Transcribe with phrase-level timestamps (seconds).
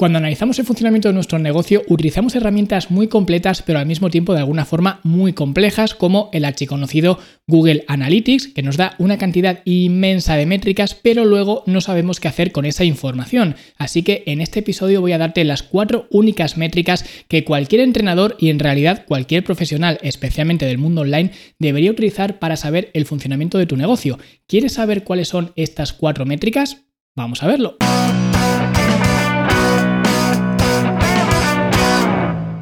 [0.00, 4.32] Cuando analizamos el funcionamiento de nuestro negocio, utilizamos herramientas muy completas, pero al mismo tiempo
[4.32, 9.60] de alguna forma muy complejas, como el archiconocido Google Analytics, que nos da una cantidad
[9.64, 13.56] inmensa de métricas, pero luego no sabemos qué hacer con esa información.
[13.76, 18.36] Así que en este episodio voy a darte las cuatro únicas métricas que cualquier entrenador
[18.38, 23.58] y en realidad cualquier profesional, especialmente del mundo online, debería utilizar para saber el funcionamiento
[23.58, 24.16] de tu negocio.
[24.46, 26.84] ¿Quieres saber cuáles son estas cuatro métricas?
[27.16, 27.78] Vamos a verlo.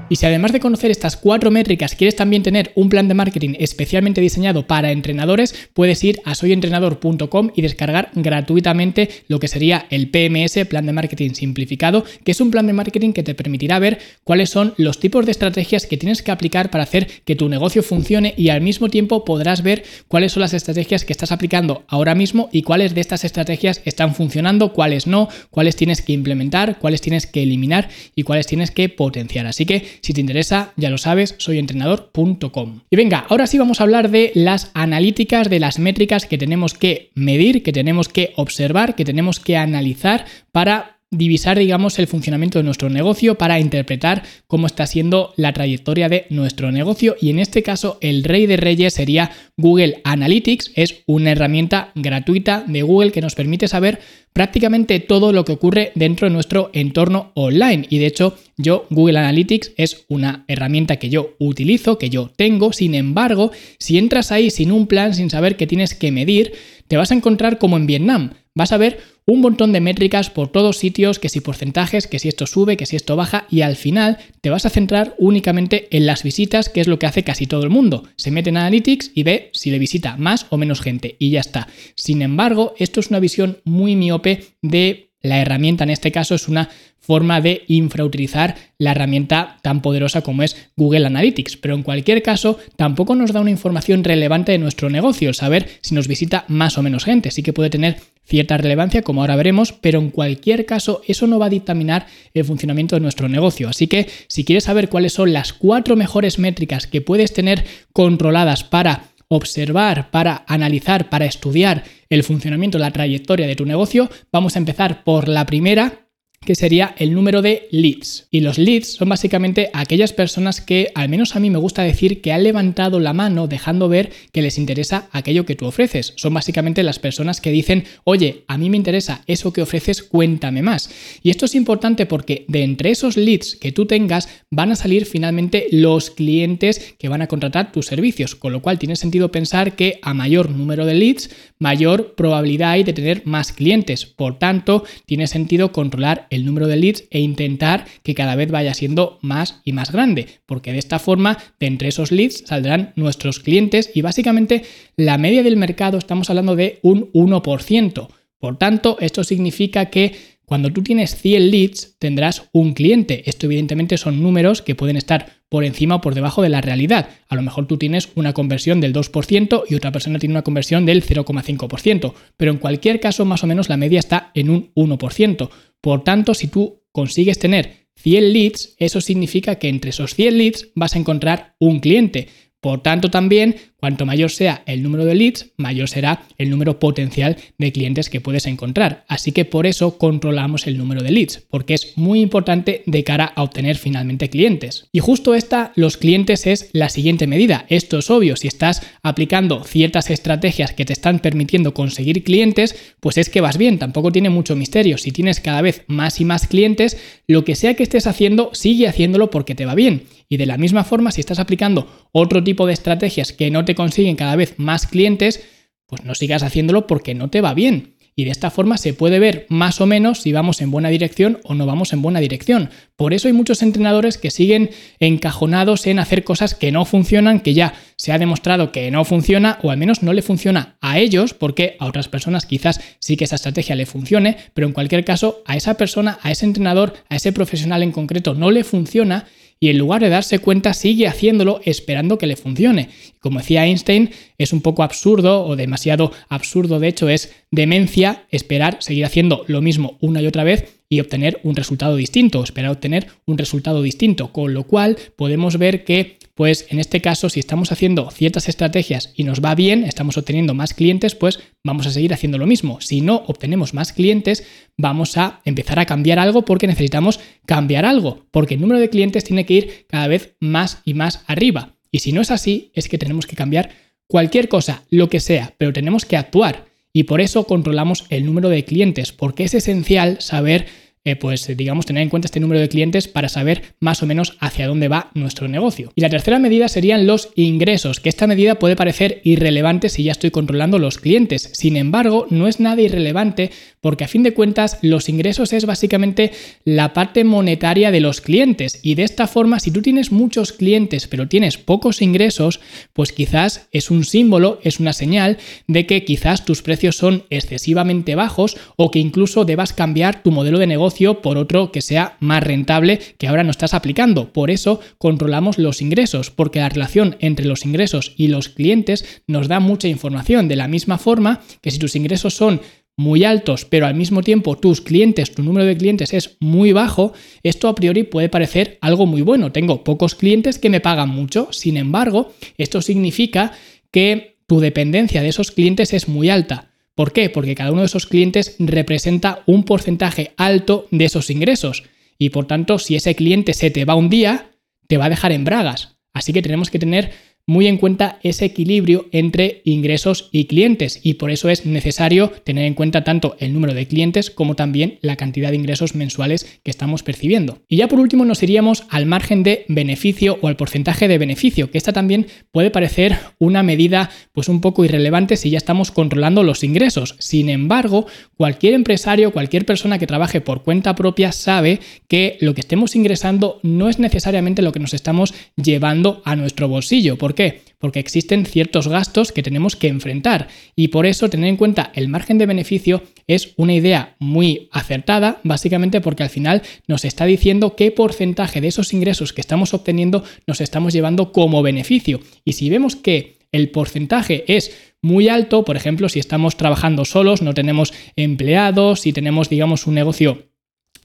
[0.09, 3.55] Y si además de conocer estas cuatro métricas quieres también tener un plan de marketing
[3.59, 10.11] especialmente diseñado para entrenadores, puedes ir a soyentrenador.com y descargar gratuitamente lo que sería el
[10.11, 13.99] PMS, Plan de Marketing Simplificado, que es un plan de marketing que te permitirá ver
[14.23, 17.83] cuáles son los tipos de estrategias que tienes que aplicar para hacer que tu negocio
[17.83, 22.15] funcione y al mismo tiempo podrás ver cuáles son las estrategias que estás aplicando ahora
[22.15, 27.01] mismo y cuáles de estas estrategias están funcionando, cuáles no, cuáles tienes que implementar, cuáles
[27.01, 29.47] tienes que eliminar y cuáles tienes que potenciar.
[29.47, 32.81] Así que si te interesa, ya lo sabes, soyentrenador.com.
[32.91, 36.75] Y venga, ahora sí vamos a hablar de las analíticas, de las métricas que tenemos
[36.75, 42.59] que medir, que tenemos que observar, que tenemos que analizar para divisar, digamos, el funcionamiento
[42.59, 47.17] de nuestro negocio para interpretar cómo está siendo la trayectoria de nuestro negocio.
[47.21, 50.73] Y en este caso, el rey de reyes sería Google Analytics.
[50.75, 54.01] Es una herramienta gratuita de Google que nos permite saber
[54.33, 57.87] prácticamente todo lo que ocurre dentro de nuestro entorno online.
[57.89, 62.73] Y de hecho, yo, Google Analytics es una herramienta que yo utilizo, que yo tengo.
[62.73, 66.53] Sin embargo, si entras ahí sin un plan, sin saber qué tienes que medir,
[66.89, 68.33] te vas a encontrar como en Vietnam.
[68.57, 72.29] Vas a ver un montón de métricas por todos sitios, que si porcentajes, que si
[72.29, 76.07] esto sube, que si esto baja, y al final te vas a centrar únicamente en
[76.07, 78.05] las visitas, que es lo que hace casi todo el mundo.
[78.17, 81.41] Se mete en Analytics y ve si le visita más o menos gente, y ya
[81.41, 81.69] está.
[81.97, 86.49] Sin embargo, esto es una visión muy miope de la herramienta, en este caso es
[86.49, 86.69] una
[87.07, 91.57] forma de infrautilizar la herramienta tan poderosa como es Google Analytics.
[91.57, 95.95] Pero en cualquier caso, tampoco nos da una información relevante de nuestro negocio, saber si
[95.95, 97.31] nos visita más o menos gente.
[97.31, 101.39] Sí que puede tener cierta relevancia, como ahora veremos, pero en cualquier caso, eso no
[101.39, 103.69] va a dictaminar el funcionamiento de nuestro negocio.
[103.69, 108.65] Así que si quieres saber cuáles son las cuatro mejores métricas que puedes tener controladas
[108.65, 114.59] para observar, para analizar, para estudiar el funcionamiento, la trayectoria de tu negocio, vamos a
[114.59, 116.06] empezar por la primera,
[116.47, 118.29] que sería el número de leads.
[118.31, 122.23] Y los leads son básicamente aquellas personas que, al menos a mí me gusta decir,
[122.23, 126.15] que han levantado la mano dejando ver que les interesa aquello que tú ofreces.
[126.17, 130.63] Son básicamente las personas que dicen, oye, a mí me interesa eso que ofreces, cuéntame
[130.63, 130.89] más.
[131.23, 135.05] Y esto es importante porque de entre esos leads que tú tengas van a salir
[135.05, 139.75] finalmente los clientes que van a contratar tus servicios, con lo cual tiene sentido pensar
[139.75, 144.07] que a mayor número de leads, mayor probabilidad hay de tener más clientes.
[144.07, 149.19] Por tanto, tiene sentido controlar número de leads e intentar que cada vez vaya siendo
[149.23, 153.91] más y más grande, porque de esta forma, de entre esos leads saldrán nuestros clientes
[153.95, 154.63] y básicamente
[154.97, 158.09] la media del mercado estamos hablando de un 1%.
[158.39, 163.29] Por tanto, esto significa que cuando tú tienes 100 leads, tendrás un cliente.
[163.29, 167.09] Esto evidentemente son números que pueden estar por encima o por debajo de la realidad.
[167.29, 170.87] A lo mejor tú tienes una conversión del 2% y otra persona tiene una conversión
[170.87, 175.51] del 0,5%, pero en cualquier caso más o menos la media está en un 1%.
[175.81, 180.69] Por tanto, si tú consigues tener 100 leads, eso significa que entre esos 100 leads
[180.75, 182.29] vas a encontrar un cliente.
[182.61, 187.37] Por tanto, también Cuanto mayor sea el número de leads, mayor será el número potencial
[187.59, 189.05] de clientes que puedes encontrar.
[189.07, 193.33] Así que por eso controlamos el número de leads, porque es muy importante de cara
[193.37, 194.89] a obtener finalmente clientes.
[194.93, 197.67] Y justo esta, los clientes, es la siguiente medida.
[197.69, 203.19] Esto es obvio, si estás aplicando ciertas estrategias que te están permitiendo conseguir clientes, pues
[203.19, 204.99] es que vas bien, tampoco tiene mucho misterio.
[204.99, 208.89] Si tienes cada vez más y más clientes, lo que sea que estés haciendo, sigue
[208.89, 210.05] haciéndolo porque te va bien.
[210.29, 213.76] Y de la misma forma, si estás aplicando otro tipo de estrategias que no te
[213.77, 215.45] consiguen cada vez más clientes,
[215.87, 217.97] pues no sigas haciéndolo porque no te va bien.
[218.19, 221.39] Y de esta forma se puede ver más o menos si vamos en buena dirección
[221.45, 222.71] o no vamos en buena dirección.
[222.97, 227.53] Por eso hay muchos entrenadores que siguen encajonados en hacer cosas que no funcionan, que
[227.53, 231.35] ya se ha demostrado que no funciona o al menos no le funciona a ellos,
[231.35, 235.43] porque a otras personas quizás sí que esa estrategia le funcione, pero en cualquier caso
[235.45, 239.27] a esa persona, a ese entrenador, a ese profesional en concreto no le funciona
[239.59, 242.89] y en lugar de darse cuenta sigue haciéndolo esperando que le funcione.
[243.21, 248.79] Como decía Einstein, es un poco absurdo o demasiado absurdo, de hecho es demencia esperar
[248.81, 253.09] seguir haciendo lo mismo una y otra vez y obtener un resultado distinto, esperar obtener
[253.25, 257.73] un resultado distinto, con lo cual podemos ver que pues en este caso, si estamos
[257.73, 262.13] haciendo ciertas estrategias y nos va bien, estamos obteniendo más clientes, pues vamos a seguir
[262.13, 262.79] haciendo lo mismo.
[262.83, 264.47] Si no obtenemos más clientes,
[264.77, 269.25] vamos a empezar a cambiar algo porque necesitamos cambiar algo, porque el número de clientes
[269.25, 271.79] tiene que ir cada vez más y más arriba.
[271.91, 273.71] Y si no es así, es que tenemos que cambiar
[274.07, 276.67] cualquier cosa, lo que sea, pero tenemos que actuar.
[276.93, 280.67] Y por eso controlamos el número de clientes, porque es esencial saber
[281.07, 284.37] eh, pues digamos, tener en cuenta este número de clientes para saber más o menos
[284.41, 285.93] hacia dónde va nuestro negocio.
[285.95, 290.13] Y la tercera medida serían los ingresos, que esta medida puede parecer irrelevante si ya
[290.13, 291.51] estoy controlando los clientes.
[291.55, 293.53] Sin embargo, no es nada irrelevante
[293.87, 296.33] porque a fin de cuentas los ingresos es básicamente
[296.65, 298.81] la parte monetaria de los clientes.
[298.83, 302.59] Y de esta forma, si tú tienes muchos clientes pero tienes pocos ingresos,
[302.95, 305.39] pues quizás es un símbolo, es una señal
[305.69, 310.59] de que quizás tus precios son excesivamente bajos o que incluso debas cambiar tu modelo
[310.59, 314.33] de negocio por otro que sea más rentable que ahora no estás aplicando.
[314.33, 319.47] Por eso controlamos los ingresos, porque la relación entre los ingresos y los clientes nos
[319.47, 320.49] da mucha información.
[320.49, 322.61] De la misma forma que si tus ingresos son
[322.97, 327.13] muy altos, pero al mismo tiempo tus clientes, tu número de clientes es muy bajo,
[327.43, 329.53] esto a priori puede parecer algo muy bueno.
[329.53, 333.53] Tengo pocos clientes que me pagan mucho, sin embargo, esto significa
[333.91, 336.71] que tu dependencia de esos clientes es muy alta.
[336.95, 337.29] ¿Por qué?
[337.29, 341.83] Porque cada uno de esos clientes representa un porcentaje alto de esos ingresos.
[342.19, 344.53] Y por tanto, si ese cliente se te va un día,
[344.89, 345.99] te va a dejar en bragas.
[346.15, 347.13] Así que tenemos que tener
[347.47, 352.65] muy en cuenta ese equilibrio entre ingresos y clientes y por eso es necesario tener
[352.65, 356.71] en cuenta tanto el número de clientes como también la cantidad de ingresos mensuales que
[356.71, 357.59] estamos percibiendo.
[357.69, 361.71] Y ya por último nos iríamos al margen de beneficio o al porcentaje de beneficio,
[361.71, 366.43] que esta también puede parecer una medida pues un poco irrelevante si ya estamos controlando
[366.43, 367.15] los ingresos.
[367.21, 368.07] Sin embargo,
[368.37, 373.61] cualquier empresario, cualquier persona que trabaje por cuenta propia sabe que lo que estemos ingresando
[373.63, 377.63] no es necesariamente lo que nos estamos llevando a nuestro bolsillo, qué?
[377.79, 382.09] Porque existen ciertos gastos que tenemos que enfrentar y por eso tener en cuenta el
[382.09, 387.77] margen de beneficio es una idea muy acertada, básicamente porque al final nos está diciendo
[387.77, 392.21] qué porcentaje de esos ingresos que estamos obteniendo nos estamos llevando como beneficio.
[392.45, 394.73] Y si vemos que el porcentaje es
[395.03, 399.95] muy alto, por ejemplo, si estamos trabajando solos, no tenemos empleados, si tenemos, digamos, un
[399.95, 400.46] negocio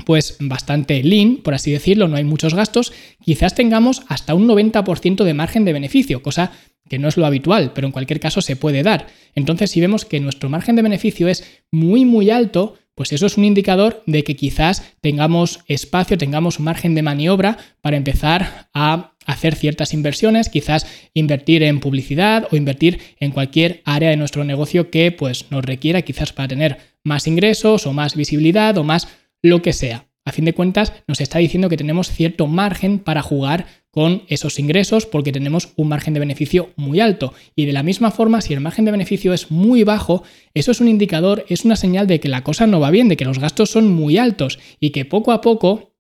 [0.06, 2.94] pues bastante lean, por así decirlo, no hay muchos gastos,
[3.24, 6.52] quizás tengamos hasta un 90% de margen de beneficio, cosa
[6.90, 9.08] que no es lo habitual, pero en cualquier caso se puede dar.
[9.34, 13.38] Entonces, si vemos que nuestro margen de beneficio es muy, muy alto, pues eso es
[13.38, 19.56] un indicador de que quizás tengamos espacio, tengamos margen de maniobra para empezar a hacer
[19.56, 25.12] ciertas inversiones, quizás invertir en publicidad o invertir en cualquier área de nuestro negocio que
[25.12, 29.08] pues nos requiera quizás para tener más ingresos o más visibilidad o más
[29.42, 30.08] lo que sea.
[30.24, 34.60] A fin de cuentas, nos está diciendo que tenemos cierto margen para jugar con esos
[34.60, 37.34] ingresos porque tenemos un margen de beneficio muy alto.
[37.56, 40.24] Y de la misma forma, si el margen de beneficio es muy bajo,
[40.54, 43.18] eso es un indicador, es una señal de que la cosa no va bien, de
[43.18, 45.92] que los gastos son muy altos y que poco a poco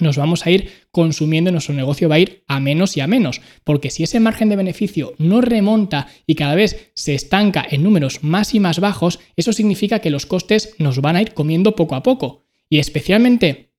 [0.00, 3.40] nos vamos a ir consumiendo, nuestro negocio va a ir a menos y a menos,
[3.64, 8.22] porque si ese margen de beneficio no remonta y cada vez se estanca en números
[8.22, 11.96] más y más bajos, eso significa que los costes nos van a ir comiendo poco
[11.96, 12.49] a poco.
[12.70, 13.70] Y especialmente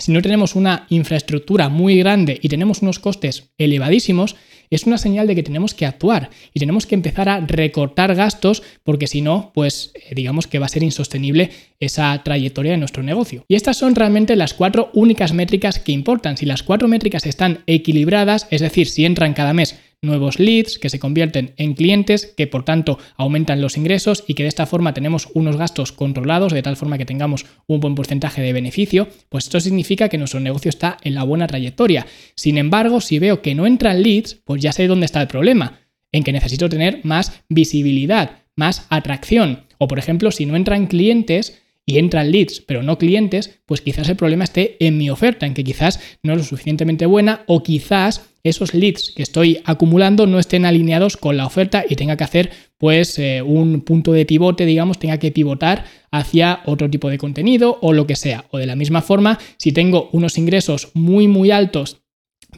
[0.00, 4.34] si no tenemos una infraestructura muy grande y tenemos unos costes elevadísimos,
[4.70, 8.62] es una señal de que tenemos que actuar y tenemos que empezar a recortar gastos
[8.82, 11.50] porque si no, pues eh, digamos que va a ser insostenible
[11.80, 13.44] esa trayectoria de nuestro negocio.
[13.48, 16.36] Y estas son realmente las cuatro únicas métricas que importan.
[16.36, 20.88] Si las cuatro métricas están equilibradas, es decir, si entran cada mes nuevos leads que
[20.88, 24.94] se convierten en clientes, que por tanto aumentan los ingresos y que de esta forma
[24.94, 29.44] tenemos unos gastos controlados de tal forma que tengamos un buen porcentaje de beneficio, pues
[29.44, 32.06] esto significa que nuestro negocio está en la buena trayectoria.
[32.34, 35.80] Sin embargo, si veo que no entran leads, pues ya sé dónde está el problema,
[36.12, 39.66] en que necesito tener más visibilidad, más atracción.
[39.76, 44.08] O por ejemplo, si no entran clientes, y entran leads, pero no clientes, pues quizás
[44.08, 47.64] el problema esté en mi oferta, en que quizás no es lo suficientemente buena o
[47.64, 52.24] quizás esos leads que estoy acumulando no estén alineados con la oferta y tenga que
[52.24, 57.18] hacer pues eh, un punto de pivote, digamos, tenga que pivotar hacia otro tipo de
[57.18, 58.46] contenido o lo que sea.
[58.50, 61.99] O de la misma forma, si tengo unos ingresos muy muy altos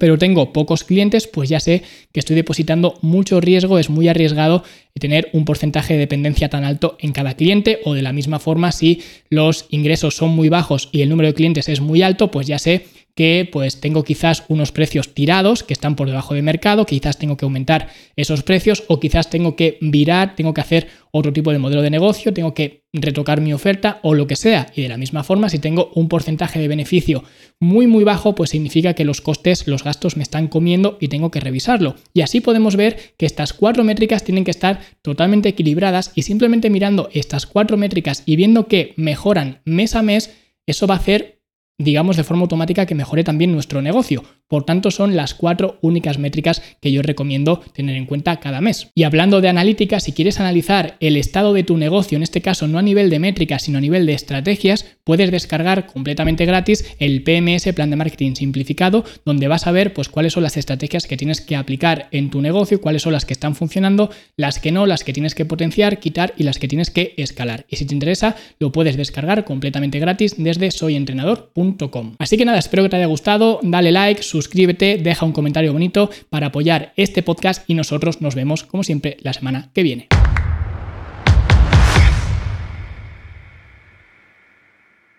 [0.03, 4.65] pero tengo pocos clientes, pues ya sé que estoy depositando mucho riesgo, es muy arriesgado
[4.99, 8.73] tener un porcentaje de dependencia tan alto en cada cliente o de la misma forma
[8.73, 12.49] si los ingresos son muy bajos y el número de clientes es muy alto, pues
[12.49, 16.87] ya sé que pues tengo quizás unos precios tirados que están por debajo de mercado,
[16.87, 21.33] quizás tengo que aumentar esos precios o quizás tengo que virar, tengo que hacer otro
[21.33, 24.73] tipo de modelo de negocio, tengo que retocar mi oferta o lo que sea.
[24.75, 27.23] Y de la misma forma, si tengo un porcentaje de beneficio
[27.61, 31.31] muy muy bajo, pues significa que los costes, los gastos me están comiendo y tengo
[31.31, 31.97] que revisarlo.
[32.15, 36.71] Y así podemos ver que estas cuatro métricas tienen que estar totalmente equilibradas y simplemente
[36.71, 40.35] mirando estas cuatro métricas y viendo que mejoran mes a mes,
[40.67, 41.42] eso va a hacer
[41.83, 44.25] digamos de forma automática que mejore también nuestro negocio.
[44.49, 48.91] Por tanto, son las cuatro únicas métricas que yo recomiendo tener en cuenta cada mes.
[48.95, 52.69] Y hablando de analítica, si quieres analizar el estado de tu negocio, en este caso
[52.69, 57.23] no a nivel de métricas, sino a nivel de estrategias, puedes descargar completamente gratis el
[57.23, 61.17] PMS, Plan de Marketing Simplificado, donde vas a ver pues, cuáles son las estrategias que
[61.17, 64.87] tienes que aplicar en tu negocio, cuáles son las que están funcionando, las que no,
[64.87, 67.67] las que tienes que potenciar, quitar y las que tienes que escalar.
[67.69, 72.17] Y si te interesa, lo puedes descargar completamente gratis desde soyentrenador.com.
[72.19, 75.73] Así que nada, espero que te haya gustado, dale like, suscríbete suscríbete, deja un comentario
[75.73, 80.09] bonito para apoyar este podcast y nosotros nos vemos como siempre la semana que viene.